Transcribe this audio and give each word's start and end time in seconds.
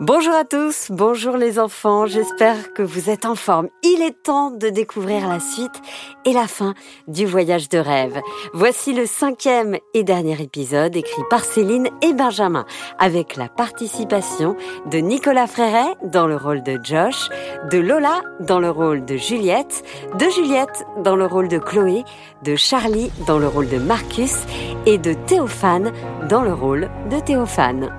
Bonjour 0.00 0.34
à 0.34 0.42
tous, 0.42 0.88
bonjour 0.90 1.36
les 1.36 1.60
enfants, 1.60 2.06
j'espère 2.06 2.72
que 2.72 2.82
vous 2.82 3.10
êtes 3.10 3.24
en 3.26 3.36
forme. 3.36 3.68
Il 3.84 4.02
est 4.02 4.24
temps 4.24 4.50
de 4.50 4.68
découvrir 4.68 5.28
la 5.28 5.38
suite 5.38 5.80
et 6.24 6.32
la 6.32 6.48
fin 6.48 6.74
du 7.06 7.26
voyage 7.26 7.68
de 7.68 7.78
rêve. 7.78 8.20
Voici 8.54 8.92
le 8.92 9.06
cinquième 9.06 9.76
et 9.94 10.02
dernier 10.02 10.42
épisode 10.42 10.96
écrit 10.96 11.22
par 11.30 11.44
Céline 11.44 11.90
et 12.02 12.12
Benjamin 12.12 12.64
avec 12.98 13.36
la 13.36 13.48
participation 13.48 14.56
de 14.90 14.98
Nicolas 14.98 15.46
Fréret 15.46 15.94
dans 16.02 16.26
le 16.26 16.34
rôle 16.34 16.64
de 16.64 16.76
Josh, 16.82 17.28
de 17.70 17.78
Lola 17.78 18.20
dans 18.40 18.58
le 18.58 18.70
rôle 18.70 19.04
de 19.04 19.16
Juliette, 19.16 19.84
de 20.18 20.28
Juliette 20.28 20.84
dans 21.04 21.14
le 21.14 21.26
rôle 21.26 21.46
de 21.46 21.58
Chloé, 21.58 22.02
de 22.42 22.56
Charlie 22.56 23.12
dans 23.28 23.38
le 23.38 23.46
rôle 23.46 23.68
de 23.68 23.78
Marcus 23.78 24.34
et 24.86 24.98
de 24.98 25.12
Théophane 25.12 25.92
dans 26.28 26.42
le 26.42 26.52
rôle 26.52 26.90
de 27.10 27.20
Théophane. 27.20 27.92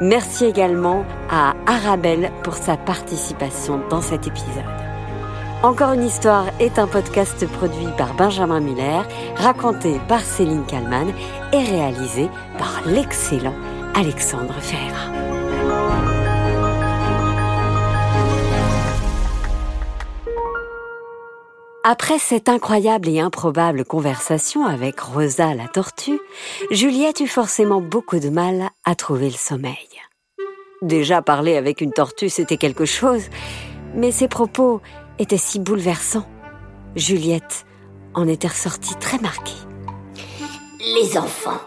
Merci 0.00 0.44
également 0.44 1.04
à 1.30 1.54
Arabelle 1.66 2.30
pour 2.42 2.54
sa 2.54 2.76
participation 2.76 3.80
dans 3.88 4.02
cet 4.02 4.26
épisode. 4.26 4.64
Encore 5.62 5.94
une 5.94 6.04
histoire 6.04 6.44
est 6.60 6.78
un 6.78 6.86
podcast 6.86 7.46
produit 7.46 7.88
par 7.96 8.14
Benjamin 8.14 8.60
Muller, 8.60 9.00
raconté 9.36 9.98
par 10.06 10.20
Céline 10.20 10.66
Kallmann 10.66 11.08
et 11.52 11.64
réalisé 11.64 12.28
par 12.58 12.82
l'excellent 12.86 13.54
Alexandre 13.94 14.54
Ferreira. 14.60 15.25
Après 21.88 22.18
cette 22.18 22.48
incroyable 22.48 23.08
et 23.08 23.20
improbable 23.20 23.84
conversation 23.84 24.66
avec 24.66 24.98
Rosa 24.98 25.54
la 25.54 25.68
tortue, 25.68 26.18
Juliette 26.72 27.20
eut 27.20 27.28
forcément 27.28 27.80
beaucoup 27.80 28.18
de 28.18 28.28
mal 28.28 28.70
à 28.84 28.96
trouver 28.96 29.30
le 29.30 29.36
sommeil. 29.36 29.88
Déjà 30.82 31.22
parler 31.22 31.56
avec 31.56 31.80
une 31.80 31.92
tortue, 31.92 32.28
c'était 32.28 32.56
quelque 32.56 32.86
chose, 32.86 33.22
mais 33.94 34.10
ses 34.10 34.26
propos 34.26 34.80
étaient 35.20 35.36
si 35.36 35.60
bouleversants. 35.60 36.26
Juliette 36.96 37.64
en 38.14 38.26
était 38.26 38.48
ressortie 38.48 38.96
très 38.96 39.18
marquée. 39.18 39.52
Les 40.80 41.16
enfants, 41.16 41.60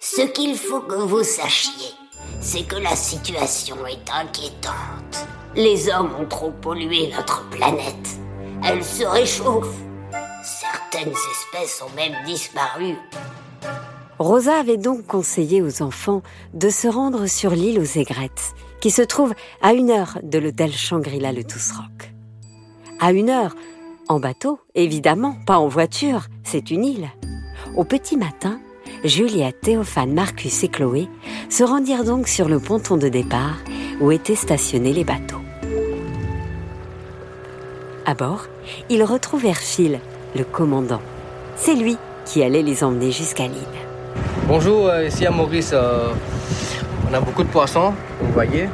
ce 0.00 0.22
qu'il 0.22 0.56
faut 0.56 0.80
que 0.80 1.02
vous 1.02 1.22
sachiez, 1.22 1.92
c'est 2.40 2.66
que 2.66 2.76
la 2.76 2.96
situation 2.96 3.76
est 3.86 4.10
inquiétante. 4.10 5.26
Les 5.54 5.90
hommes 5.90 6.14
ont 6.18 6.26
trop 6.26 6.50
pollué 6.50 7.10
notre 7.14 7.46
planète 7.50 8.19
elle 8.70 8.84
se 8.84 9.04
réchauffe. 9.04 9.74
Certaines 10.42 11.12
espèces 11.12 11.82
ont 11.82 11.94
même 11.96 12.14
disparu. 12.24 12.94
Rosa 14.18 14.58
avait 14.58 14.76
donc 14.76 15.06
conseillé 15.06 15.62
aux 15.62 15.82
enfants 15.82 16.22
de 16.54 16.68
se 16.68 16.86
rendre 16.86 17.26
sur 17.26 17.50
l'île 17.50 17.80
aux 17.80 17.98
aigrettes, 17.98 18.54
qui 18.80 18.90
se 18.90 19.02
trouve 19.02 19.34
à 19.60 19.72
une 19.72 19.90
heure 19.90 20.18
de 20.22 20.38
l'hôtel 20.38 20.72
Shangri-La 20.72 21.32
le 21.32 21.40
Rock. 21.40 22.12
À 23.00 23.12
une 23.12 23.30
heure, 23.30 23.56
en 24.08 24.20
bateau, 24.20 24.60
évidemment, 24.74 25.36
pas 25.46 25.58
en 25.58 25.68
voiture, 25.68 26.26
c'est 26.44 26.70
une 26.70 26.84
île. 26.84 27.08
Au 27.76 27.84
petit 27.84 28.16
matin, 28.16 28.60
Juliette, 29.04 29.60
Théophane, 29.62 30.12
Marcus 30.12 30.62
et 30.62 30.68
Chloé 30.68 31.08
se 31.48 31.64
rendirent 31.64 32.04
donc 32.04 32.28
sur 32.28 32.48
le 32.48 32.60
ponton 32.60 32.96
de 32.96 33.08
départ 33.08 33.56
où 34.00 34.12
étaient 34.12 34.36
stationnés 34.36 34.92
les 34.92 35.04
bateaux. 35.04 35.40
À 38.10 38.14
bord, 38.14 38.46
ils 38.88 39.04
retrouvèrent 39.04 39.56
Phil, 39.56 40.00
le 40.36 40.44
commandant. 40.44 41.00
C'est 41.56 41.74
lui 41.74 41.96
qui 42.24 42.42
allait 42.42 42.62
les 42.62 42.84
emmener 42.84 43.12
jusqu'à 43.12 43.44
l'île. 43.44 43.56
Bonjour, 44.46 44.86
euh, 44.86 45.06
ici 45.06 45.26
à 45.26 45.30
Maurice. 45.30 45.70
Euh, 45.72 46.12
on 47.10 47.14
a 47.14 47.20
beaucoup 47.20 47.42
de 47.42 47.48
poissons, 47.48 47.92
vous 48.20 48.32
voyez. 48.32 48.68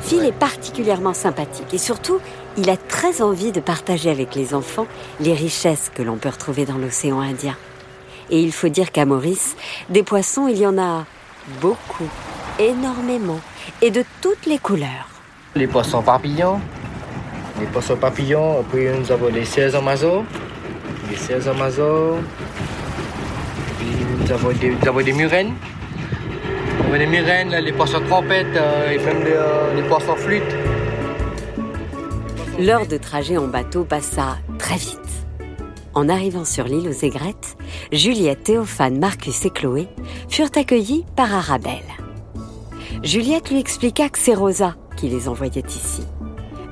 Phil 0.00 0.24
est 0.24 0.32
particulièrement 0.32 1.14
sympathique 1.14 1.72
et 1.72 1.78
surtout, 1.78 2.18
il 2.56 2.68
a 2.68 2.76
très 2.76 3.22
envie 3.22 3.52
de 3.52 3.60
partager 3.60 4.10
avec 4.10 4.34
les 4.34 4.54
enfants 4.54 4.86
les 5.20 5.32
richesses 5.32 5.90
que 5.94 6.02
l'on 6.02 6.16
peut 6.16 6.28
retrouver 6.28 6.64
dans 6.66 6.78
l'océan 6.78 7.20
Indien. 7.20 7.56
Et 8.30 8.40
il 8.40 8.52
faut 8.52 8.68
dire 8.68 8.92
qu'à 8.92 9.04
Maurice, 9.04 9.56
des 9.90 10.02
poissons, 10.02 10.48
il 10.48 10.58
y 10.58 10.66
en 10.66 10.78
a 10.78 11.04
beaucoup, 11.60 12.08
énormément, 12.58 13.40
et 13.80 13.90
de 13.90 14.04
toutes 14.20 14.46
les 14.46 14.58
couleurs. 14.58 15.08
Les 15.54 15.66
poissons 15.66 16.02
papillons, 16.02 16.60
les 17.62 17.68
poissons 17.68 17.96
papillons. 17.96 18.64
Puis 18.70 18.86
nous 18.98 19.10
avons 19.10 19.28
les 19.28 19.44
cerfs 19.44 19.74
amazons. 19.74 20.24
Les 21.10 21.16
cerfs 21.16 21.48
amazons. 21.48 22.18
Puis 23.78 23.88
nous 24.20 24.32
avons 24.32 24.52
des, 24.52 24.70
nous 24.70 24.88
avons 24.88 25.02
des 25.02 25.12
murènes. 25.12 25.54
Des 26.92 27.60
les 27.62 27.72
poissons 27.72 28.00
trompettes 28.06 28.56
euh, 28.56 28.92
et 28.92 28.98
même 28.98 29.24
les, 29.24 29.32
euh, 29.32 29.88
poissons 29.88 30.16
flûtes. 30.16 30.42
L'heure 32.58 32.86
de 32.86 32.98
trajet 32.98 33.38
en 33.38 33.46
bateau 33.46 33.84
passa 33.84 34.36
très 34.58 34.76
vite. 34.76 34.98
En 35.94 36.08
arrivant 36.08 36.44
sur 36.44 36.64
l'île 36.64 36.88
aux 36.88 37.04
aigrettes, 37.04 37.56
Juliette, 37.92 38.44
Théophane, 38.44 38.98
Marcus 38.98 39.44
et 39.46 39.50
Chloé 39.50 39.88
furent 40.28 40.50
accueillis 40.54 41.04
par 41.16 41.34
Arabelle. 41.34 41.80
Juliette 43.02 43.50
lui 43.50 43.58
expliqua 43.58 44.08
que 44.08 44.18
c'est 44.18 44.34
Rosa 44.34 44.76
qui 44.96 45.08
les 45.08 45.28
envoyait 45.28 45.64
ici 45.66 46.02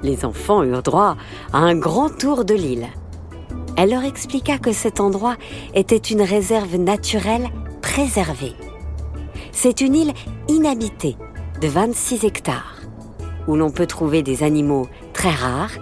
les 0.03 0.25
enfants 0.25 0.63
eurent 0.63 0.83
droit 0.83 1.17
à 1.53 1.59
un 1.59 1.77
grand 1.77 2.09
tour 2.09 2.45
de 2.45 2.55
l'île. 2.55 2.89
Elle 3.77 3.91
leur 3.91 4.05
expliqua 4.05 4.59
que 4.59 4.73
cet 4.73 5.01
endroit 5.01 5.37
était 5.75 5.97
une 5.97 6.23
réserve 6.23 6.77
naturelle 6.77 7.49
préservée. 7.83 8.55
C'est 9.53 9.81
une 9.81 9.95
île 9.95 10.13
inhabitée 10.49 11.17
de 11.61 11.69
26 11.69 12.25
hectares, 12.25 12.77
où 13.47 13.57
l'on 13.57 13.71
peut 13.71 13.87
trouver 13.87 14.23
des 14.23 14.43
animaux 14.43 14.89
très 15.13 15.31
rares, 15.31 15.73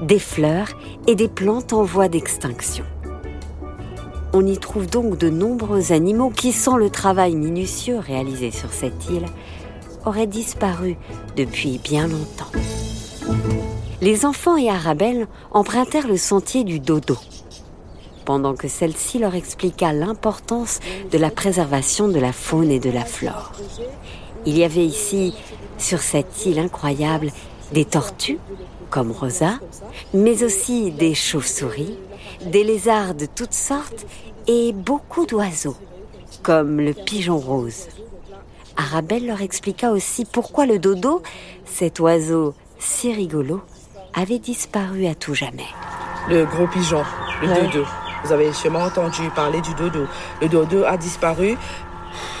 des 0.00 0.18
fleurs 0.18 0.68
et 1.06 1.14
des 1.14 1.28
plantes 1.28 1.72
en 1.72 1.82
voie 1.82 2.08
d'extinction. 2.08 2.84
On 4.32 4.44
y 4.44 4.58
trouve 4.58 4.86
donc 4.86 5.16
de 5.16 5.30
nombreux 5.30 5.92
animaux 5.92 6.30
qui, 6.30 6.52
sans 6.52 6.76
le 6.76 6.90
travail 6.90 7.36
minutieux 7.36 7.98
réalisé 7.98 8.50
sur 8.50 8.72
cette 8.72 9.08
île, 9.08 9.26
auraient 10.04 10.26
disparu 10.26 10.96
depuis 11.36 11.78
bien 11.78 12.08
longtemps 12.08 12.50
les 14.00 14.26
enfants 14.26 14.56
et 14.56 14.68
Arabelle 14.68 15.26
empruntèrent 15.50 16.08
le 16.08 16.16
sentier 16.16 16.62
du 16.62 16.78
dodo, 16.78 17.16
pendant 18.24 18.54
que 18.54 18.68
celle-ci 18.68 19.18
leur 19.18 19.34
expliqua 19.34 19.92
l'importance 19.92 20.80
de 21.10 21.18
la 21.18 21.30
préservation 21.30 22.08
de 22.08 22.20
la 22.20 22.32
faune 22.32 22.70
et 22.70 22.80
de 22.80 22.90
la 22.90 23.04
flore. 23.04 23.52
Il 24.46 24.58
y 24.58 24.64
avait 24.64 24.84
ici, 24.84 25.34
sur 25.78 26.00
cette 26.00 26.44
île 26.44 26.58
incroyable, 26.58 27.30
des 27.72 27.86
tortues, 27.86 28.38
comme 28.90 29.10
Rosa, 29.10 29.58
mais 30.12 30.44
aussi 30.44 30.90
des 30.90 31.14
chauves-souris, 31.14 31.96
des 32.44 32.62
lézards 32.62 33.14
de 33.14 33.26
toutes 33.26 33.54
sortes 33.54 34.06
et 34.46 34.72
beaucoup 34.72 35.24
d'oiseaux, 35.24 35.76
comme 36.42 36.78
le 36.78 36.92
pigeon 36.92 37.38
rose. 37.38 37.86
Arabelle 38.76 39.26
leur 39.26 39.40
expliqua 39.40 39.92
aussi 39.92 40.24
pourquoi 40.24 40.66
le 40.66 40.78
dodo, 40.78 41.22
cet 41.64 42.00
oiseau 42.00 42.54
si 42.78 43.12
rigolo, 43.12 43.62
avait 44.14 44.38
disparu 44.38 45.06
à 45.06 45.14
tout 45.14 45.34
jamais. 45.34 45.66
Le 46.28 46.44
gros 46.44 46.66
pigeon, 46.66 47.02
le 47.42 47.48
dodo. 47.48 47.84
Vous 48.24 48.32
avez 48.32 48.52
sûrement 48.52 48.84
entendu 48.84 49.22
parler 49.34 49.60
du 49.60 49.74
dodo. 49.74 50.06
Le 50.40 50.48
dodo 50.48 50.84
a 50.84 50.96
disparu, 50.96 51.56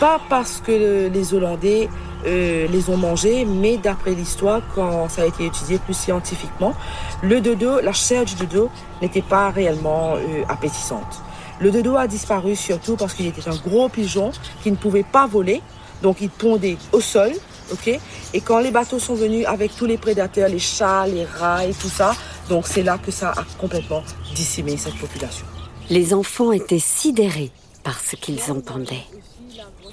pas 0.00 0.18
parce 0.28 0.62
que 0.64 1.08
les 1.08 1.34
Hollandais 1.34 1.88
euh, 2.26 2.66
les 2.68 2.88
ont 2.88 2.96
mangés, 2.96 3.44
mais 3.44 3.76
d'après 3.76 4.12
l'histoire, 4.12 4.62
quand 4.74 5.08
ça 5.10 5.22
a 5.22 5.26
été 5.26 5.44
étudié 5.44 5.78
plus 5.78 5.94
scientifiquement, 5.94 6.74
le 7.22 7.40
dodo, 7.40 7.80
la 7.80 7.92
chair 7.92 8.24
du 8.24 8.34
dodo 8.34 8.70
n'était 9.02 9.22
pas 9.22 9.50
réellement 9.50 10.14
euh, 10.14 10.42
appétissante. 10.48 11.22
Le 11.60 11.70
dodo 11.70 11.96
a 11.96 12.06
disparu 12.06 12.56
surtout 12.56 12.96
parce 12.96 13.14
qu'il 13.14 13.26
était 13.26 13.46
un 13.48 13.56
gros 13.56 13.88
pigeon 13.88 14.32
qui 14.62 14.70
ne 14.70 14.76
pouvait 14.76 15.04
pas 15.04 15.26
voler, 15.26 15.60
donc 16.02 16.20
il 16.20 16.30
pondait 16.30 16.78
au 16.92 17.00
sol 17.00 17.30
ok? 17.72 17.98
Et 18.32 18.40
quand 18.40 18.58
les 18.58 18.70
bateaux 18.70 18.98
sont 18.98 19.14
venus 19.14 19.46
avec 19.46 19.74
tous 19.76 19.86
les 19.86 19.98
prédateurs, 19.98 20.48
les 20.48 20.58
chats, 20.58 21.06
les 21.06 21.24
rats 21.24 21.64
et 21.64 21.72
tout 21.72 21.88
ça, 21.88 22.14
donc 22.48 22.66
c'est 22.66 22.82
là 22.82 22.98
que 22.98 23.10
ça 23.10 23.30
a 23.30 23.44
complètement 23.58 24.02
dissimé 24.34 24.76
cette 24.76 24.96
population. 24.96 25.46
Les 25.90 26.14
enfants 26.14 26.52
étaient 26.52 26.78
sidérés 26.78 27.50
par 27.82 28.00
ce 28.00 28.16
qu'ils 28.16 28.50
entendaient. 28.50 29.04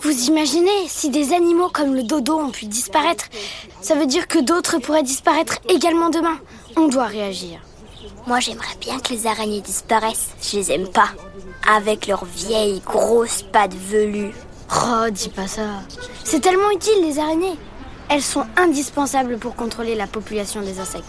Vous 0.02 0.24
imaginez, 0.24 0.88
si 0.88 1.10
des 1.10 1.34
animaux 1.34 1.70
comme 1.72 1.94
le 1.94 2.04
dodo 2.04 2.40
ont 2.40 2.50
pu 2.50 2.66
disparaître, 2.66 3.26
ça 3.82 3.94
veut 3.94 4.08
dire 4.08 4.28
que 4.28 4.40
d'autres 4.40 4.80
pourraient 4.80 5.04
disparaître 5.04 5.60
également 5.70 6.10
demain. 6.10 6.40
On 6.76 6.88
doit 6.88 7.06
réagir. 7.06 7.60
Moi, 8.26 8.40
j'aimerais 8.40 8.78
bien 8.80 9.00
que 9.00 9.14
les 9.14 9.28
araignées 9.28 9.62
disparaissent. 9.62 10.32
Je 10.42 10.58
les 10.58 10.72
aime 10.72 10.88
pas. 10.88 11.10
Avec 11.72 12.08
leurs 12.08 12.26
vieilles 12.26 12.82
grosses 12.84 13.44
pattes 13.44 13.76
velues. 13.76 14.34
Oh, 14.74 15.10
dis 15.12 15.30
pas 15.30 15.48
ça. 15.48 15.64
C'est 16.24 16.40
tellement 16.40 16.72
utile, 16.72 17.04
les 17.04 17.20
araignées. 17.20 17.58
Elles 18.10 18.22
sont 18.22 18.46
indispensables 18.58 19.38
pour 19.38 19.56
contrôler 19.56 19.96
la 19.96 20.08
population 20.08 20.62
des 20.62 20.80
insectes. 20.80 21.06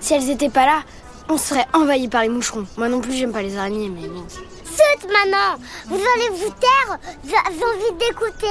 Si 0.00 0.14
elles 0.14 0.26
n'étaient 0.26 0.50
pas 0.50 0.66
là, 0.66 0.82
on 1.28 1.38
serait 1.38 1.66
envahi 1.72 2.08
par 2.08 2.22
les 2.22 2.28
moucherons. 2.28 2.66
Moi 2.76 2.88
non 2.88 3.00
plus, 3.00 3.12
j'aime 3.12 3.32
pas 3.32 3.42
les 3.42 3.56
araignées, 3.56 3.88
mais 3.88 4.06
bon. 4.08 4.24
Saute, 4.28 5.10
maman 5.10 5.58
Vous 5.88 5.96
allez 5.96 6.38
vous 6.38 6.52
taire? 6.60 6.98
J'ai 7.24 7.34
envie 7.34 7.98
d'écouter 7.98 8.46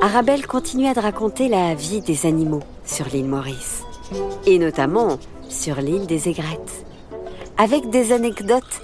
Arabelle 0.00 0.46
continuait 0.46 0.94
de 0.94 1.00
raconter 1.00 1.48
la 1.48 1.74
vie 1.74 2.00
des 2.00 2.26
animaux 2.26 2.62
sur 2.84 3.06
l'île 3.06 3.26
Maurice, 3.26 3.82
et 4.46 4.58
notamment 4.58 5.18
sur 5.48 5.76
l'île 5.76 6.06
des 6.06 6.28
aigrettes, 6.28 6.84
avec 7.58 7.90
des 7.90 8.12
anecdotes 8.12 8.82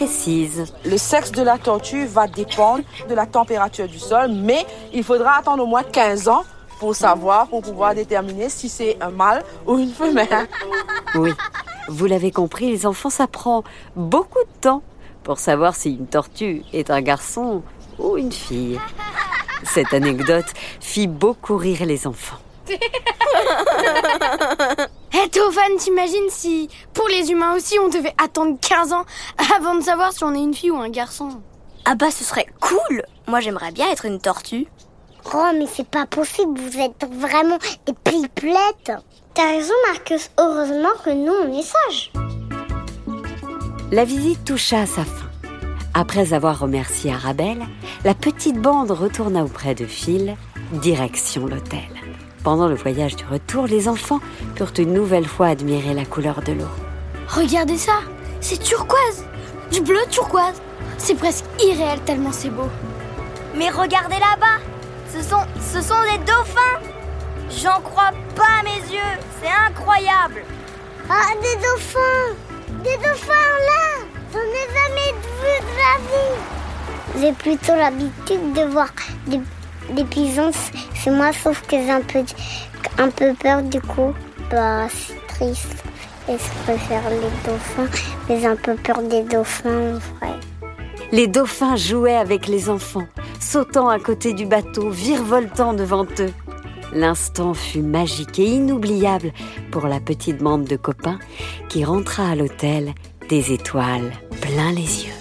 Le 0.00 0.96
sexe 0.96 1.32
de 1.32 1.42
la 1.42 1.58
tortue 1.58 2.06
va 2.06 2.26
dépendre 2.26 2.84
de 3.08 3.14
la 3.14 3.26
température 3.26 3.88
du 3.88 3.98
sol, 3.98 4.30
mais 4.32 4.64
il 4.92 5.04
faudra 5.04 5.38
attendre 5.38 5.62
au 5.62 5.66
moins 5.66 5.82
15 5.82 6.28
ans 6.28 6.44
pour 6.80 6.96
savoir, 6.96 7.46
pour 7.46 7.62
pouvoir 7.62 7.94
déterminer 7.94 8.48
si 8.48 8.68
c'est 8.68 8.96
un 9.00 9.10
mâle 9.10 9.44
ou 9.66 9.78
une 9.78 9.92
femelle. 9.92 10.48
Oui, 11.14 11.32
vous 11.88 12.06
l'avez 12.06 12.30
compris, 12.30 12.70
les 12.70 12.86
enfants, 12.86 13.10
ça 13.10 13.26
prend 13.26 13.62
beaucoup 13.94 14.40
de 14.40 14.60
temps 14.60 14.82
pour 15.22 15.38
savoir 15.38 15.74
si 15.74 15.90
une 15.90 16.06
tortue 16.06 16.62
est 16.72 16.90
un 16.90 17.00
garçon 17.00 17.62
ou 17.98 18.16
une 18.16 18.32
fille. 18.32 18.80
Cette 19.62 19.94
anecdote 19.94 20.46
fit 20.80 21.06
beaucoup 21.06 21.56
rire 21.56 21.86
les 21.86 22.06
enfants. 22.06 22.38
Hé 25.14 25.18
hey, 25.18 25.30
Théophane, 25.30 25.76
t'imagines 25.78 26.28
si, 26.28 26.68
pour 26.92 27.06
les 27.06 27.30
humains 27.30 27.54
aussi, 27.54 27.78
on 27.78 27.88
devait 27.88 28.12
attendre 28.20 28.58
15 28.60 28.92
ans 28.92 29.04
avant 29.54 29.76
de 29.76 29.80
savoir 29.80 30.12
si 30.12 30.24
on 30.24 30.34
est 30.34 30.42
une 30.42 30.54
fille 30.54 30.72
ou 30.72 30.76
un 30.76 30.88
garçon? 30.88 31.40
Ah 31.84 31.94
bah 31.94 32.10
ce 32.10 32.24
serait 32.24 32.48
cool 32.60 33.04
Moi 33.28 33.38
j'aimerais 33.38 33.70
bien 33.70 33.88
être 33.92 34.06
une 34.06 34.18
tortue. 34.18 34.66
Oh 35.32 35.50
mais 35.56 35.68
c'est 35.72 35.86
pas 35.86 36.06
possible, 36.06 36.58
vous 36.58 36.80
êtes 36.80 37.06
vraiment 37.12 37.58
des 37.86 37.92
pipelettes. 37.92 38.90
T'as 39.34 39.50
raison 39.52 39.74
Marcus, 39.86 40.32
heureusement 40.36 40.94
que 41.04 41.10
nous 41.10 41.32
on 41.44 41.60
est 41.60 41.62
sages. 41.62 42.12
La 43.92 44.04
visite 44.04 44.44
toucha 44.44 44.80
à 44.80 44.86
sa 44.86 45.04
fin. 45.04 45.30
Après 45.94 46.32
avoir 46.32 46.58
remercié 46.58 47.12
Arabelle, 47.12 47.64
la 48.04 48.14
petite 48.14 48.60
bande 48.60 48.90
retourna 48.90 49.44
auprès 49.44 49.76
de 49.76 49.86
Phil, 49.86 50.36
direction 50.72 51.46
l'hôtel. 51.46 51.93
Pendant 52.44 52.68
le 52.68 52.74
voyage 52.74 53.16
du 53.16 53.24
retour, 53.24 53.66
les 53.66 53.88
enfants 53.88 54.20
purent 54.54 54.74
une 54.76 54.92
nouvelle 54.92 55.26
fois 55.26 55.46
admirer 55.46 55.94
la 55.94 56.04
couleur 56.04 56.42
de 56.42 56.52
l'eau. 56.52 56.68
Regardez 57.26 57.78
ça, 57.78 58.00
c'est 58.42 58.62
turquoise, 58.62 59.24
du 59.72 59.80
bleu 59.80 60.00
turquoise. 60.10 60.60
C'est 60.98 61.14
presque 61.14 61.46
irréel 61.58 61.98
tellement 62.04 62.32
c'est 62.32 62.50
beau. 62.50 62.68
Mais 63.56 63.70
regardez 63.70 64.18
là-bas, 64.18 64.60
ce 65.10 65.22
sont, 65.22 65.40
ce 65.58 65.80
sont 65.80 66.02
des 66.02 66.18
dauphins. 66.18 66.80
J'en 67.48 67.80
crois 67.80 68.10
pas 68.36 68.60
à 68.60 68.62
mes 68.62 68.92
yeux, 68.92 69.18
c'est 69.40 69.50
incroyable. 69.66 70.42
Ah, 71.08 71.32
des 71.40 71.56
dauphins, 71.56 72.34
des 72.82 72.96
dauphins 72.98 73.32
là. 73.32 74.04
J'en 74.34 74.40
ai 74.40 74.66
jamais 74.74 75.14
vu 75.40 75.60
de 75.62 75.78
la 75.78 75.96
vie. 76.10 77.22
J'ai 77.22 77.32
plutôt 77.32 77.74
l'habitude 77.74 78.52
de 78.52 78.70
voir 78.70 78.88
des, 79.26 79.40
des 79.94 80.04
pigeons. 80.04 80.50
Moi, 81.10 81.32
sauf 81.32 81.62
que 81.66 81.76
j'ai 81.76 81.90
un 81.90 82.00
peu, 82.00 82.24
un 82.98 83.10
peu 83.10 83.34
peur 83.34 83.62
du 83.62 83.80
coup. 83.80 84.12
Bah, 84.50 84.86
c'est 84.88 85.26
triste. 85.26 85.84
Et 86.28 86.32
je 86.32 86.62
préfère 86.64 87.02
les 87.10 87.20
dauphins, 87.44 87.88
mais 88.28 88.40
j'ai 88.40 88.46
un 88.46 88.56
peu 88.56 88.74
peur 88.76 89.02
des 89.02 89.22
dauphins 89.22 89.96
en 89.96 89.98
vrai. 89.98 90.34
Les 91.12 91.26
dauphins 91.26 91.76
jouaient 91.76 92.16
avec 92.16 92.48
les 92.48 92.70
enfants, 92.70 93.06
sautant 93.38 93.88
à 93.88 93.98
côté 93.98 94.32
du 94.32 94.46
bateau, 94.46 94.88
virevoltant 94.88 95.74
devant 95.74 96.06
eux. 96.18 96.32
L'instant 96.94 97.52
fut 97.52 97.82
magique 97.82 98.38
et 98.38 98.46
inoubliable 98.46 99.32
pour 99.70 99.86
la 99.86 100.00
petite 100.00 100.38
bande 100.38 100.64
de 100.64 100.76
copains 100.76 101.18
qui 101.68 101.84
rentra 101.84 102.30
à 102.30 102.34
l'hôtel 102.34 102.94
des 103.28 103.52
étoiles 103.52 104.12
plein 104.40 104.72
les 104.72 105.04
yeux. 105.04 105.12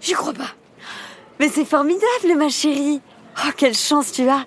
J'y 0.00 0.12
crois 0.12 0.32
pas. 0.32 0.50
Mais 1.40 1.48
c'est 1.48 1.64
formidable, 1.64 2.36
ma 2.36 2.48
chérie. 2.48 3.00
Oh, 3.44 3.50
quelle 3.56 3.74
chance 3.74 4.12
tu 4.12 4.28
as. 4.28 4.44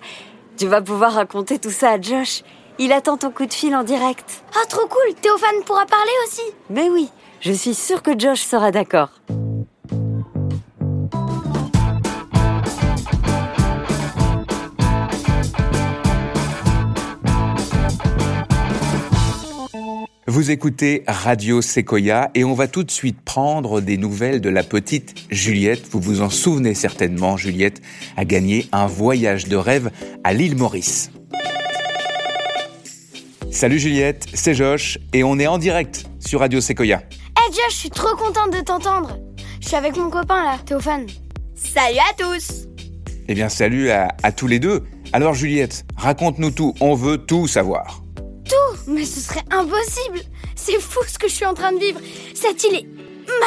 Tu 0.56 0.66
vas 0.66 0.82
pouvoir 0.82 1.12
raconter 1.12 1.58
tout 1.58 1.70
ça 1.70 1.92
à 1.92 2.00
Josh. 2.00 2.42
Il 2.78 2.92
attend 2.92 3.16
ton 3.16 3.30
coup 3.30 3.46
de 3.46 3.52
fil 3.52 3.74
en 3.76 3.84
direct. 3.84 4.42
Ah, 4.54 4.66
trop 4.68 4.86
cool. 4.86 5.14
Théophane 5.20 5.62
pourra 5.64 5.86
parler 5.86 6.12
aussi. 6.26 6.42
Mais 6.70 6.88
oui, 6.88 7.08
je 7.40 7.52
suis 7.52 7.74
sûre 7.74 8.02
que 8.02 8.18
Josh 8.18 8.40
sera 8.40 8.70
d'accord. 8.70 9.10
Vous 20.40 20.50
écoutez 20.50 21.04
Radio 21.06 21.60
Sequoia 21.60 22.30
et 22.34 22.44
on 22.44 22.54
va 22.54 22.66
tout 22.66 22.82
de 22.82 22.90
suite 22.90 23.20
prendre 23.20 23.82
des 23.82 23.98
nouvelles 23.98 24.40
de 24.40 24.48
la 24.48 24.62
petite 24.62 25.14
Juliette. 25.28 25.86
Vous 25.90 26.00
vous 26.00 26.22
en 26.22 26.30
souvenez 26.30 26.72
certainement, 26.72 27.36
Juliette 27.36 27.82
a 28.16 28.24
gagné 28.24 28.66
un 28.72 28.86
voyage 28.86 29.48
de 29.48 29.56
rêve 29.56 29.90
à 30.24 30.32
l'île 30.32 30.56
Maurice. 30.56 31.10
Salut 33.50 33.78
Juliette, 33.78 34.28
c'est 34.32 34.54
Josh 34.54 34.98
et 35.12 35.24
on 35.24 35.38
est 35.38 35.46
en 35.46 35.58
direct 35.58 36.06
sur 36.20 36.40
Radio 36.40 36.62
Sequoia. 36.62 37.02
Hey 37.36 37.52
Josh, 37.52 37.72
je 37.72 37.76
suis 37.76 37.90
trop 37.90 38.16
contente 38.16 38.54
de 38.56 38.64
t'entendre. 38.64 39.18
Je 39.60 39.68
suis 39.68 39.76
avec 39.76 39.94
mon 39.98 40.08
copain 40.08 40.42
là, 40.42 40.56
Théophane. 40.64 41.06
Salut 41.54 41.98
à 41.98 42.14
tous 42.16 42.66
Eh 43.28 43.34
bien 43.34 43.50
salut 43.50 43.90
à, 43.90 44.08
à 44.22 44.32
tous 44.32 44.46
les 44.46 44.58
deux. 44.58 44.84
Alors 45.12 45.34
Juliette, 45.34 45.84
raconte-nous 45.98 46.52
tout, 46.52 46.72
on 46.80 46.94
veut 46.94 47.18
tout 47.18 47.46
savoir. 47.46 48.00
Mais 48.90 49.04
ce 49.04 49.20
serait 49.20 49.44
impossible 49.50 50.20
C'est 50.56 50.80
fou 50.80 50.98
ce 51.06 51.16
que 51.18 51.28
je 51.28 51.34
suis 51.34 51.46
en 51.46 51.54
train 51.54 51.72
de 51.72 51.78
vivre 51.78 52.00
Cette 52.34 52.62
île 52.64 52.74
est 52.76 52.86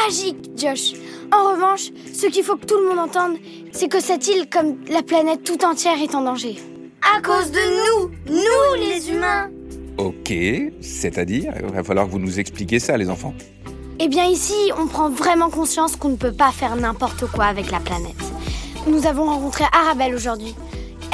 magique, 0.05 0.37
Josh 0.55 0.93
En 1.33 1.51
revanche, 1.51 1.89
ce 2.13 2.27
qu'il 2.27 2.43
faut 2.43 2.55
que 2.55 2.65
tout 2.65 2.77
le 2.77 2.87
monde 2.87 2.99
entende, 2.99 3.37
c'est 3.73 3.89
que 3.89 3.99
cette 3.99 4.25
île, 4.27 4.47
comme 4.49 4.77
la 4.87 5.03
planète 5.03 5.43
tout 5.43 5.65
entière, 5.65 6.01
est 6.01 6.15
en 6.15 6.21
danger. 6.21 6.55
À 7.15 7.21
cause 7.21 7.51
de 7.51 7.59
nous 7.59 8.09
Nous, 8.33 8.79
les 8.79 9.11
humains 9.11 9.49
Ok, 9.97 10.33
c'est-à-dire 10.81 11.53
Il 11.59 11.73
va 11.73 11.83
falloir 11.83 12.05
que 12.05 12.11
vous 12.11 12.19
nous 12.19 12.39
expliquiez 12.39 12.79
ça, 12.79 12.95
les 12.97 13.09
enfants. 13.09 13.33
Eh 13.99 14.07
bien 14.07 14.25
ici, 14.25 14.53
on 14.79 14.87
prend 14.87 15.09
vraiment 15.09 15.49
conscience 15.49 15.97
qu'on 15.97 16.09
ne 16.09 16.15
peut 16.15 16.31
pas 16.31 16.51
faire 16.51 16.75
n'importe 16.77 17.29
quoi 17.31 17.45
avec 17.45 17.69
la 17.69 17.79
planète. 17.79 18.15
Nous 18.87 19.05
avons 19.05 19.25
rencontré 19.25 19.65
Arabelle 19.73 20.15
aujourd'hui. 20.15 20.55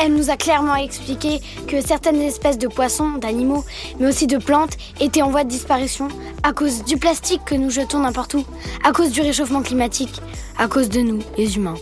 Elle 0.01 0.13
nous 0.13 0.30
a 0.30 0.38
clairement 0.38 0.78
expliqué 0.78 1.42
que 1.68 1.81
certaines 1.81 2.22
espèces 2.22 2.57
de 2.57 2.68
poissons, 2.68 3.18
d'animaux, 3.18 3.66
mais 4.00 4.07
aussi 4.07 4.28
de 4.28 4.38
plantes 4.38 4.78
étaient 5.01 5.22
en 5.22 5.30
voie 5.30 5.44
de 5.44 5.50
disparition 5.50 6.07
à 6.42 6.54
cause 6.54 6.86
du 6.86 6.96
plastique 6.96 7.42
que 7.46 7.56
nous 7.56 7.69
jetons 7.69 8.00
n'importe 8.00 8.36
où, 8.36 8.46
à 8.86 8.94
cause 8.94 9.12
du 9.12 9.19
réchauffement 9.19 9.62
climatique, 9.62 10.22
à 10.57 10.69
cause 10.69 10.88
de 10.88 11.01
nous, 11.01 11.19
les 11.38 11.57
humains. 11.57 11.75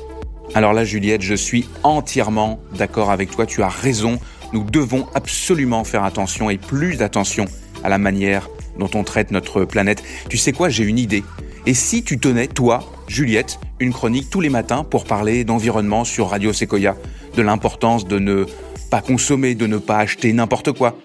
Alors 0.56 0.74
là, 0.74 0.84
Juliette, 0.84 1.22
je 1.22 1.36
suis 1.36 1.68
entièrement 1.84 2.60
d'accord 2.75 3.12
avec 3.12 3.30
toi, 3.30 3.45
tu 3.45 3.62
as 3.62 3.69
raison. 3.69 4.18
Nous 4.52 4.64
devons 4.64 5.06
absolument 5.14 5.83
faire 5.83 6.04
attention 6.04 6.50
et 6.50 6.57
plus 6.57 6.97
d'attention 6.97 7.45
à 7.83 7.90
la 7.90 8.00
manière 8.00 8.50
dont 8.80 8.90
on 8.95 9.04
traite 9.04 9.30
notre 9.30 9.64
planète. 9.64 10.02
Tu 10.28 10.38
sais 10.38 10.54
quoi, 10.54 10.69
j'ai 10.69 10.86
une 10.86 10.97
idée. 10.97 11.24
Et 11.68 11.76
si 11.76 12.02
tu 12.02 12.18
tenais, 12.18 12.47
toi, 12.47 12.80
Juliette, 13.07 13.59
une 13.80 13.94
chronique 13.94 14.30
tous 14.31 14.42
les 14.42 14.50
matins 14.50 14.83
pour 14.83 15.04
parler 15.04 15.44
d'environnement 15.44 16.04
sur 16.04 16.30
Radio 16.30 16.54
Sequoia, 16.54 16.95
de 17.37 17.44
l'importance 17.44 18.06
de 18.06 18.19
ne 18.19 18.45
pas 18.89 19.01
consommer, 19.01 19.56
de 19.56 19.67
ne 19.67 19.77
pas 19.77 19.97
acheter 19.97 20.33
n'importe 20.33 20.71
quoi 20.73 20.97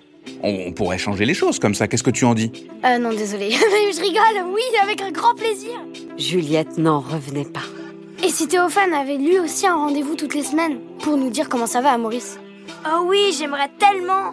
on 0.45 0.73
pourrait 0.73 0.99
changer 0.99 1.25
les 1.25 1.35
choses 1.35 1.59
comme 1.59 1.75
ça, 1.75 1.89
qu'est-ce 1.89 2.03
que 2.03 2.11
tu 2.11 2.25
en 2.25 2.35
dis 2.35 2.53
Euh 2.85 2.99
non, 2.99 3.11
désolé. 3.11 3.51
je 3.51 4.01
rigole, 4.01 4.53
oui, 4.53 4.63
avec 4.83 5.01
un 5.01 5.11
grand 5.11 5.35
plaisir. 5.35 5.73
Juliette 6.17 6.79
n'en 6.79 7.01
revenait 7.01 7.45
pas. 7.45 7.63
Et 8.25 8.29
si 8.29 8.47
Théophane 8.47 8.93
avait 8.93 9.17
lui 9.17 9.39
aussi 9.39 9.67
un 9.67 9.75
rendez-vous 9.75 10.15
toutes 10.15 10.35
les 10.35 10.45
semaines 10.45 10.79
pour 11.01 11.17
nous 11.17 11.31
dire 11.31 11.49
comment 11.49 11.67
ça 11.67 11.81
va 11.81 11.91
à 11.93 11.99
Maurice? 11.99 12.39
Oh 12.87 13.05
oui, 13.09 13.35
j'aimerais 13.37 13.71
tellement 13.79 14.33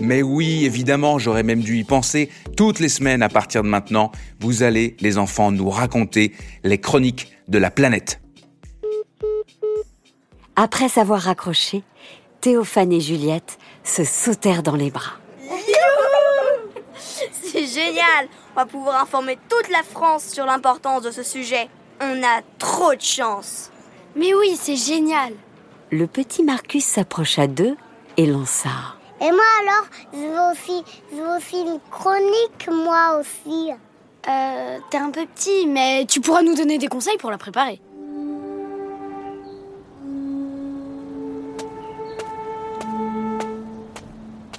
Mais 0.00 0.22
oui, 0.22 0.64
évidemment, 0.64 1.18
j'aurais 1.18 1.42
même 1.42 1.60
dû 1.60 1.78
y 1.78 1.84
penser. 1.84 2.30
Toutes 2.56 2.80
les 2.80 2.88
semaines 2.88 3.22
à 3.22 3.28
partir 3.28 3.62
de 3.62 3.68
maintenant, 3.68 4.12
vous 4.40 4.62
allez, 4.62 4.96
les 5.00 5.18
enfants, 5.18 5.52
nous 5.52 5.68
raconter 5.68 6.32
les 6.64 6.78
chroniques 6.78 7.28
de 7.48 7.58
la 7.58 7.70
planète. 7.70 8.19
Après 10.62 10.90
s'avoir 10.90 11.22
raccroché, 11.22 11.82
Théophane 12.42 12.92
et 12.92 13.00
Juliette 13.00 13.56
se 13.82 14.04
sautèrent 14.04 14.62
dans 14.62 14.76
les 14.76 14.90
bras. 14.90 15.14
C'est 17.32 17.64
génial 17.64 18.28
On 18.52 18.60
va 18.60 18.66
pouvoir 18.66 19.00
informer 19.00 19.38
toute 19.48 19.70
la 19.70 19.82
France 19.82 20.24
sur 20.24 20.44
l'importance 20.44 21.00
de 21.00 21.10
ce 21.12 21.22
sujet. 21.22 21.70
On 22.02 22.22
a 22.22 22.42
trop 22.58 22.94
de 22.94 23.00
chance 23.00 23.70
Mais 24.14 24.34
oui, 24.34 24.54
c'est 24.60 24.76
génial 24.76 25.32
Le 25.90 26.06
petit 26.06 26.42
Marcus 26.42 26.84
s'approcha 26.84 27.46
d'eux 27.46 27.78
et 28.18 28.26
lança. 28.26 28.68
Et 29.22 29.30
moi 29.30 29.44
alors, 29.62 29.86
je 30.12 30.18
veux 30.18 30.52
aussi, 30.52 30.84
je 31.10 31.22
veux 31.22 31.36
aussi 31.38 31.56
une 31.56 31.80
chronique, 31.90 32.68
moi 32.70 33.18
aussi. 33.18 33.70
Euh, 34.28 34.78
t'es 34.90 34.98
un 34.98 35.10
peu 35.10 35.24
petit, 35.24 35.66
mais 35.66 36.04
tu 36.04 36.20
pourras 36.20 36.42
nous 36.42 36.54
donner 36.54 36.76
des 36.76 36.88
conseils 36.88 37.16
pour 37.16 37.30
la 37.30 37.38
préparer. 37.38 37.80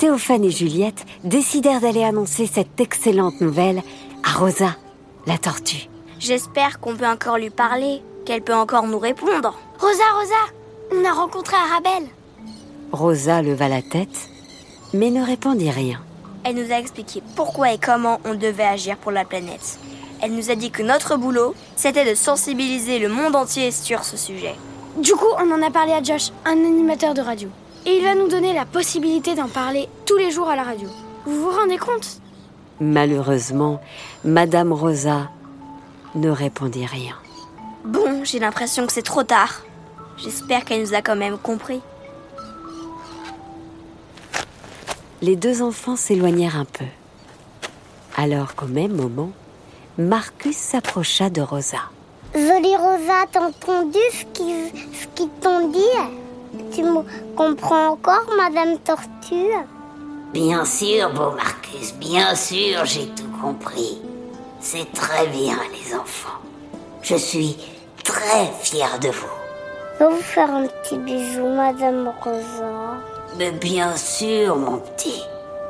Théophane 0.01 0.45
et 0.45 0.49
Juliette 0.49 1.05
décidèrent 1.23 1.79
d'aller 1.79 2.03
annoncer 2.03 2.47
cette 2.51 2.79
excellente 2.79 3.39
nouvelle 3.39 3.83
à 4.23 4.31
Rosa, 4.31 4.75
la 5.27 5.37
tortue. 5.37 5.89
J'espère 6.17 6.79
qu'on 6.79 6.95
peut 6.95 7.05
encore 7.05 7.37
lui 7.37 7.51
parler, 7.51 8.01
qu'elle 8.25 8.41
peut 8.41 8.55
encore 8.55 8.87
nous 8.87 8.97
répondre. 8.97 9.53
Rosa, 9.79 10.03
Rosa, 10.19 10.33
on 10.91 11.05
a 11.05 11.13
rencontré 11.13 11.55
Arabelle. 11.55 12.09
Rosa 12.91 13.43
leva 13.43 13.67
la 13.69 13.83
tête, 13.83 14.31
mais 14.91 15.11
ne 15.11 15.23
répondit 15.23 15.69
rien. 15.69 16.01
Elle 16.45 16.55
nous 16.55 16.71
a 16.71 16.79
expliqué 16.79 17.21
pourquoi 17.35 17.71
et 17.71 17.77
comment 17.77 18.19
on 18.25 18.33
devait 18.33 18.63
agir 18.63 18.97
pour 18.97 19.11
la 19.11 19.23
planète. 19.23 19.77
Elle 20.19 20.33
nous 20.33 20.49
a 20.49 20.55
dit 20.55 20.71
que 20.71 20.81
notre 20.81 21.15
boulot, 21.15 21.53
c'était 21.75 22.09
de 22.09 22.15
sensibiliser 22.15 22.97
le 22.97 23.09
monde 23.09 23.35
entier 23.35 23.69
sur 23.69 24.03
ce 24.03 24.17
sujet. 24.17 24.55
Du 24.97 25.11
coup, 25.11 25.31
on 25.37 25.51
en 25.51 25.61
a 25.61 25.69
parlé 25.69 25.91
à 25.91 26.01
Josh, 26.01 26.31
un 26.43 26.53
animateur 26.53 27.13
de 27.13 27.21
radio. 27.21 27.49
Et 27.85 27.97
il 27.97 28.03
va 28.03 28.15
nous 28.15 28.27
donner 28.27 28.53
la 28.53 28.65
possibilité 28.65 29.33
d'en 29.35 29.47
parler 29.47 29.89
tous 30.05 30.17
les 30.17 30.31
jours 30.31 30.49
à 30.49 30.55
la 30.55 30.63
radio. 30.63 30.87
Vous 31.25 31.41
vous 31.41 31.51
rendez 31.51 31.77
compte? 31.77 32.21
Malheureusement, 32.79 33.81
Madame 34.23 34.73
Rosa 34.73 35.29
ne 36.15 36.29
répondit 36.29 36.85
rien. 36.85 37.15
Bon, 37.85 38.23
j'ai 38.23 38.39
l'impression 38.39 38.85
que 38.85 38.93
c'est 38.93 39.01
trop 39.01 39.23
tard. 39.23 39.61
J'espère 40.17 40.65
qu'elle 40.65 40.81
nous 40.81 40.93
a 40.93 41.01
quand 41.01 41.15
même 41.15 41.37
compris. 41.37 41.81
Les 45.21 45.35
deux 45.35 45.61
enfants 45.61 45.95
s'éloignèrent 45.95 46.57
un 46.57 46.65
peu. 46.65 46.85
Alors 48.15 48.55
qu'au 48.55 48.67
même 48.67 48.93
moment, 48.93 49.31
Marcus 49.97 50.55
s'approcha 50.55 51.29
de 51.29 51.41
Rosa. 51.41 51.79
Jolie 52.33 52.75
Rosa, 52.75 53.25
t'as 53.31 53.47
entendu 53.47 53.99
ce 54.11 54.25
qu'ils 54.33 54.71
ce 54.93 55.07
qu'ils 55.15 55.29
t'ont 55.41 55.69
dit? 55.69 55.79
Tu 56.73 56.83
me 56.83 57.01
comprends 57.35 57.89
encore, 57.89 58.27
Madame 58.37 58.77
Tortue? 58.79 59.51
Bien 60.33 60.65
sûr, 60.65 61.11
beau 61.13 61.31
Marcus, 61.31 61.93
bien 61.95 62.35
sûr, 62.35 62.85
j'ai 62.85 63.07
tout 63.07 63.29
compris. 63.41 64.01
C'est 64.59 64.91
très 64.93 65.27
bien, 65.27 65.57
les 65.73 65.95
enfants. 65.95 66.39
Je 67.01 67.15
suis 67.15 67.57
très 68.03 68.47
fier 68.61 68.99
de 68.99 69.09
vous. 69.09 69.27
Je 69.99 70.05
vais 70.05 70.11
vous 70.11 70.21
faire 70.21 70.49
un 70.49 70.67
petit 70.67 70.97
bisou, 70.97 71.47
Madame 71.47 72.11
Rosa. 72.23 72.97
Mais 73.37 73.51
bien 73.51 73.95
sûr, 73.95 74.55
mon 74.55 74.77
petit, 74.77 75.21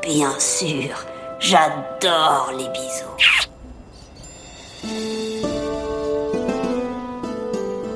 bien 0.02 0.38
sûr. 0.40 1.06
J'adore 1.40 2.52
les 2.58 2.70
bisous. 2.70 3.12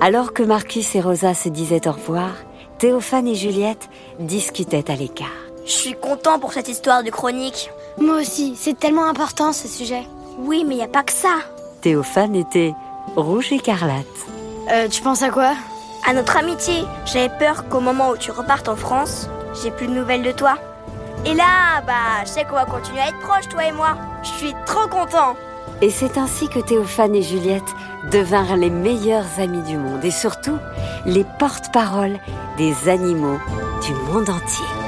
Alors 0.02 0.34
que 0.34 0.44
Marcus 0.44 0.96
et 0.96 1.02
Rosa 1.02 1.34
se 1.34 1.50
disaient 1.50 1.88
au 1.88 1.92
revoir, 1.92 2.32
Théophane 2.78 3.28
et 3.28 3.36
Juliette 3.36 3.90
discutaient 4.20 4.92
à 4.92 4.96
l'écart. 4.96 5.28
Je 5.66 5.72
suis 5.72 5.94
content 5.94 6.40
pour 6.40 6.52
cette 6.52 6.68
histoire 6.68 7.04
de 7.04 7.10
chronique. 7.10 7.72
Moi 7.98 8.18
aussi, 8.18 8.56
c'est 8.58 8.78
tellement 8.78 9.08
important 9.08 9.54
ce 9.54 9.68
sujet. 9.68 10.04
Oui, 10.40 10.66
mais 10.68 10.76
il 10.76 10.78
n'y 10.78 10.84
a 10.84 10.88
pas 10.88 11.04
que 11.04 11.14
ça. 11.14 11.38
Théophane 11.82 12.36
était 12.36 12.74
rouge 13.16 13.54
écarlate. 13.54 14.06
Euh, 14.72 14.90
tu 14.90 15.02
penses 15.02 15.24
à 15.24 15.30
quoi? 15.30 15.54
À 16.06 16.14
notre 16.14 16.36
amitié, 16.38 16.84
j'avais 17.06 17.30
peur 17.40 17.68
qu'au 17.70 17.80
moment 17.80 18.10
où 18.10 18.18
tu 18.18 18.32
repartes 18.32 18.68
en 18.68 18.76
France, 18.76 19.30
j'ai 19.64 19.72
plus 19.72 19.88
de 19.88 19.94
nouvelles 19.94 20.24
de 20.24 20.32
toi. 20.34 20.56
Et 21.26 21.34
là, 21.34 21.82
bah, 21.88 22.24
je 22.26 22.30
sais 22.30 22.44
qu'on 22.44 22.56
va 22.56 22.66
continuer 22.66 23.00
à 23.00 23.08
être 23.08 23.20
proches, 23.22 23.48
toi 23.48 23.66
et 23.66 23.72
moi. 23.72 23.96
Je 24.22 24.30
suis 24.30 24.54
trop 24.66 24.88
content. 24.88 25.36
Et 25.82 25.90
c'est 25.90 26.18
ainsi 26.18 26.48
que 26.48 26.60
Théophane 26.60 27.16
et 27.16 27.22
Juliette 27.22 27.64
devinrent 28.12 28.58
les 28.58 28.70
meilleurs 28.70 29.40
amis 29.40 29.64
du 29.64 29.78
monde 29.78 30.04
et 30.04 30.12
surtout 30.12 30.58
les 31.06 31.26
porte-paroles 31.40 32.18
des 32.58 32.90
animaux 32.90 33.40
du 33.86 33.94
monde 33.94 34.30
entier. 34.30 34.85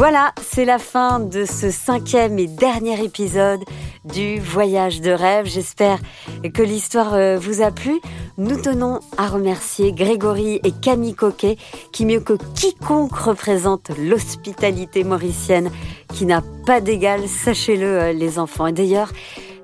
Voilà, 0.00 0.32
c'est 0.40 0.64
la 0.64 0.78
fin 0.78 1.20
de 1.20 1.44
ce 1.44 1.70
cinquième 1.70 2.38
et 2.38 2.46
dernier 2.46 3.04
épisode 3.04 3.60
du 4.06 4.40
Voyage 4.40 5.02
de 5.02 5.10
rêve. 5.10 5.44
J'espère 5.44 5.98
que 6.54 6.62
l'histoire 6.62 7.12
euh, 7.12 7.38
vous 7.38 7.60
a 7.60 7.70
plu. 7.70 8.00
Nous 8.38 8.58
tenons 8.58 9.00
à 9.18 9.28
remercier 9.28 9.92
Grégory 9.92 10.58
et 10.64 10.72
Camille 10.72 11.12
Coquet 11.12 11.58
qui, 11.92 12.06
mieux 12.06 12.20
que 12.20 12.32
quiconque, 12.54 13.14
représentent 13.14 13.90
l'hospitalité 13.98 15.04
mauricienne 15.04 15.70
qui 16.14 16.24
n'a 16.24 16.42
pas 16.64 16.80
d'égal, 16.80 17.28
sachez-le 17.28 17.86
euh, 17.86 18.12
les 18.14 18.38
enfants. 18.38 18.68
Et 18.68 18.72
d'ailleurs, 18.72 19.12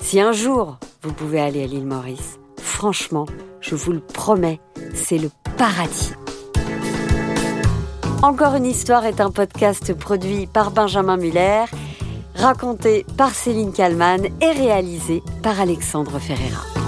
si 0.01 0.21
un 0.21 0.33
jour 0.33 0.77
vous 1.01 1.15
pouvez 1.15 1.41
aller 1.41 1.65
à 1.65 1.67
l'île 1.67 1.87
Maurice, 1.87 2.39
franchement, 2.59 3.25
je 3.63 3.75
vous 3.75 3.93
le 3.93 4.01
promets, 4.01 4.61
c'est 4.93 5.17
le 5.17 5.31
paradis. 5.57 6.13
Encore 8.23 8.55
une 8.55 8.65
histoire 8.65 9.05
est 9.05 9.21
un 9.21 9.31
podcast 9.31 9.93
produit 9.95 10.47
par 10.47 10.71
Benjamin 10.71 11.17
Muller, 11.17 11.65
raconté 12.35 13.05
par 13.17 13.31
Céline 13.31 13.73
Kallmann 13.73 14.27
et 14.41 14.51
réalisé 14.51 15.23
par 15.43 15.61
Alexandre 15.61 16.19
Ferreira. 16.19 16.86